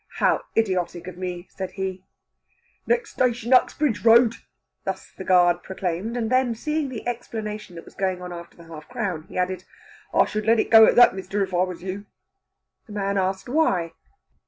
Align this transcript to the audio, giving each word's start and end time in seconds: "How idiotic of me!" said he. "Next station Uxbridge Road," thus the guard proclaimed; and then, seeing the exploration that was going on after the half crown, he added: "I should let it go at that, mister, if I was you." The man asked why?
"How 0.17 0.41
idiotic 0.57 1.05
of 1.05 1.15
me!" 1.15 1.45
said 1.51 1.73
he. 1.73 2.03
"Next 2.87 3.11
station 3.11 3.53
Uxbridge 3.53 4.03
Road," 4.03 4.33
thus 4.83 5.11
the 5.15 5.23
guard 5.23 5.61
proclaimed; 5.61 6.17
and 6.17 6.31
then, 6.31 6.55
seeing 6.55 6.89
the 6.89 7.07
exploration 7.07 7.75
that 7.75 7.85
was 7.85 7.93
going 7.93 8.19
on 8.19 8.33
after 8.33 8.57
the 8.57 8.63
half 8.65 8.87
crown, 8.89 9.27
he 9.29 9.37
added: 9.37 9.63
"I 10.11 10.25
should 10.25 10.47
let 10.47 10.59
it 10.59 10.71
go 10.71 10.87
at 10.87 10.95
that, 10.95 11.13
mister, 11.13 11.43
if 11.43 11.53
I 11.53 11.61
was 11.61 11.83
you." 11.83 12.07
The 12.87 12.93
man 12.93 13.19
asked 13.19 13.47
why? 13.47 13.91